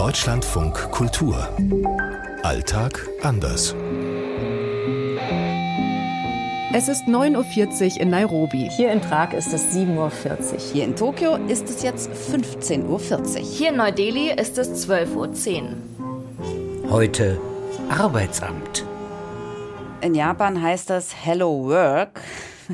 [0.00, 1.46] Deutschlandfunk Kultur.
[2.42, 3.74] Alltag anders.
[6.72, 8.70] Es ist 9.40 Uhr in Nairobi.
[8.74, 10.10] Hier in Prag ist es 7.40 Uhr.
[10.72, 13.40] Hier in Tokio ist es jetzt 15.40 Uhr.
[13.40, 16.90] Hier in Neu-Delhi ist es 12.10 Uhr.
[16.90, 17.38] Heute
[17.90, 18.86] Arbeitsamt.
[20.00, 22.22] In Japan heißt das Hello Work.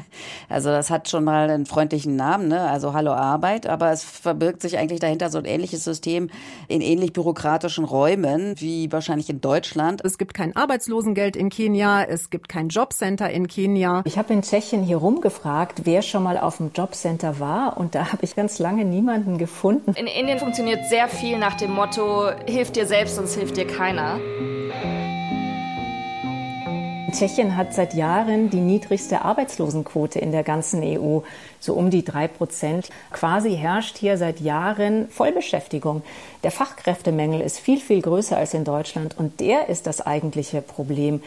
[0.48, 2.60] Also das hat schon mal einen freundlichen Namen, ne?
[2.60, 6.30] also Hallo Arbeit, aber es verbirgt sich eigentlich dahinter so ein ähnliches System
[6.68, 10.02] in ähnlich bürokratischen Räumen wie wahrscheinlich in Deutschland.
[10.04, 14.02] Es gibt kein Arbeitslosengeld in Kenia, es gibt kein Jobcenter in Kenia.
[14.04, 18.12] Ich habe in Tschechien hier rumgefragt, wer schon mal auf dem Jobcenter war und da
[18.12, 19.94] habe ich ganz lange niemanden gefunden.
[19.96, 24.20] In Indien funktioniert sehr viel nach dem Motto, hilf dir selbst, sonst hilft dir keiner.
[27.12, 31.20] Tschechien hat seit Jahren die niedrigste Arbeitslosenquote in der ganzen EU,
[31.60, 32.90] so um die drei Prozent.
[33.12, 36.02] Quasi herrscht hier seit Jahren Vollbeschäftigung.
[36.42, 41.22] Der Fachkräftemangel ist viel, viel größer als in Deutschland und der ist das eigentliche Problem.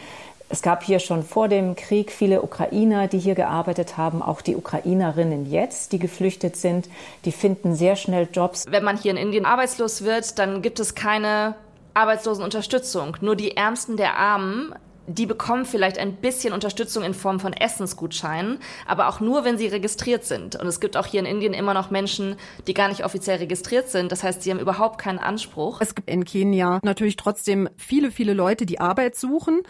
[0.52, 4.56] Es gab hier schon vor dem Krieg viele Ukrainer, die hier gearbeitet haben, auch die
[4.56, 6.88] Ukrainerinnen jetzt, die geflüchtet sind,
[7.24, 8.66] die finden sehr schnell Jobs.
[8.68, 11.54] Wenn man hier in Indien arbeitslos wird, dann gibt es keine
[11.94, 13.16] Arbeitslosenunterstützung.
[13.20, 14.74] Nur die Ärmsten der Armen
[15.14, 19.66] die bekommen vielleicht ein bisschen Unterstützung in Form von Essensgutscheinen, aber auch nur, wenn sie
[19.66, 20.54] registriert sind.
[20.56, 23.88] Und es gibt auch hier in Indien immer noch Menschen, die gar nicht offiziell registriert
[23.88, 24.12] sind.
[24.12, 25.80] Das heißt, sie haben überhaupt keinen Anspruch.
[25.80, 29.62] Es gibt in Kenia natürlich trotzdem viele, viele Leute, die Arbeit suchen.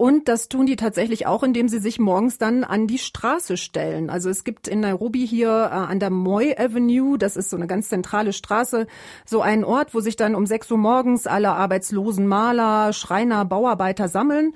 [0.00, 4.10] Und das tun die tatsächlich auch, indem sie sich morgens dann an die Straße stellen.
[4.10, 7.66] Also es gibt in Nairobi hier äh, an der Moy Avenue, das ist so eine
[7.66, 8.86] ganz zentrale Straße,
[9.26, 14.06] so einen Ort, wo sich dann um 6 Uhr morgens alle arbeitslosen Maler, Schreiner, Bauarbeiter
[14.06, 14.54] sammeln.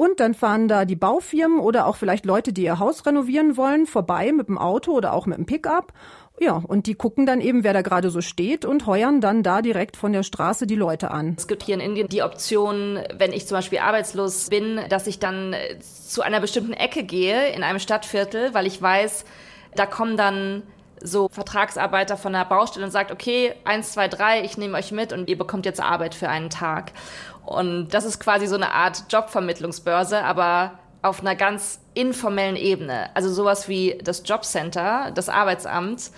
[0.00, 3.84] Und dann fahren da die Baufirmen oder auch vielleicht Leute, die ihr Haus renovieren wollen,
[3.84, 5.92] vorbei mit dem Auto oder auch mit dem Pickup
[6.40, 9.60] ja, und die gucken dann eben, wer da gerade so steht und heuern dann da
[9.60, 11.34] direkt von der Straße die Leute an.
[11.36, 15.18] Es gibt hier in Indien die Option, wenn ich zum Beispiel arbeitslos bin, dass ich
[15.18, 19.26] dann äh, zu einer bestimmten Ecke gehe in einem Stadtviertel, weil ich weiß,
[19.74, 20.62] da kommen dann
[21.02, 25.12] so Vertragsarbeiter von der Baustelle und sagt, okay, eins, zwei, drei, ich nehme euch mit
[25.12, 26.92] und ihr bekommt jetzt Arbeit für einen Tag.
[27.44, 33.10] Und das ist quasi so eine Art Jobvermittlungsbörse, aber auf einer ganz informellen Ebene.
[33.14, 36.10] Also sowas wie das Jobcenter, das Arbeitsamt,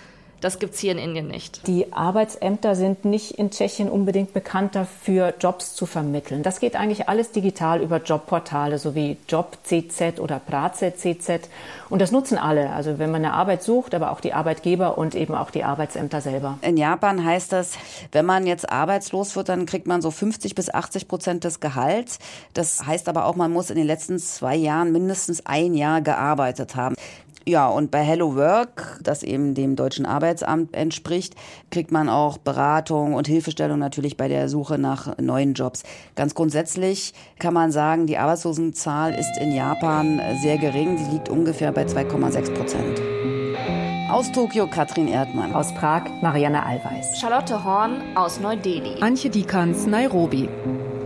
[0.43, 1.65] das gibt es hier in Indien nicht.
[1.67, 6.43] Die Arbeitsämter sind nicht in Tschechien unbedingt bekannt dafür, Jobs zu vermitteln.
[6.43, 11.47] Das geht eigentlich alles digital über Jobportale, so wie Job.cz oder Praze.cz.
[11.89, 12.71] Und das nutzen alle.
[12.71, 16.19] Also wenn man eine Arbeit sucht, aber auch die Arbeitgeber und eben auch die Arbeitsämter
[16.19, 16.57] selber.
[16.61, 17.77] In Japan heißt das,
[18.11, 22.19] wenn man jetzt arbeitslos wird, dann kriegt man so 50 bis 80 Prozent des Gehalts.
[22.53, 26.75] Das heißt aber auch, man muss in den letzten zwei Jahren mindestens ein Jahr gearbeitet
[26.75, 26.95] haben.
[27.45, 31.35] Ja, und bei Hello Work, das eben dem deutschen Arbeitsamt entspricht,
[31.71, 35.83] kriegt man auch Beratung und Hilfestellung natürlich bei der Suche nach neuen Jobs.
[36.15, 40.97] Ganz grundsätzlich kann man sagen, die Arbeitslosenzahl ist in Japan sehr gering.
[40.97, 43.01] Sie liegt ungefähr bei 2,6 Prozent.
[44.09, 45.53] Aus Tokio Katrin Erdmann.
[45.53, 47.19] Aus Prag Marianne Allweis.
[47.19, 49.01] Charlotte Horn aus Neu-Delhi.
[49.01, 50.47] Antje Dikans, Nairobi.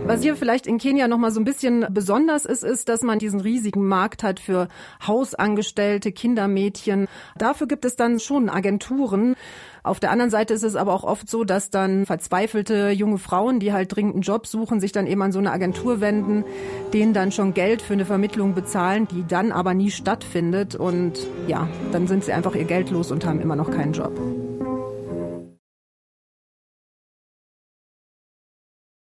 [0.08, 3.18] Was hier vielleicht in Kenia noch mal so ein bisschen besonders ist, ist, dass man
[3.18, 4.68] diesen riesigen Markt hat für
[5.06, 7.08] Hausangestellte, Kindermädchen.
[7.36, 9.36] Dafür gibt es dann schon Agenturen.
[9.82, 13.60] Auf der anderen Seite ist es aber auch oft so, dass dann verzweifelte junge Frauen,
[13.60, 16.42] die halt dringend einen Job suchen, sich dann eben an so eine Agentur wenden,
[16.94, 20.74] denen dann schon Geld für eine Vermittlung bezahlen, die dann aber nie stattfindet.
[20.74, 21.18] Und
[21.48, 24.18] ja, dann sind sie einfach ihr Geld los und haben immer noch keinen Job.